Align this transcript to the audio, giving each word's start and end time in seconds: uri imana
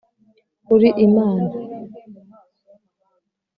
uri 0.75 0.89
imana 1.05 1.51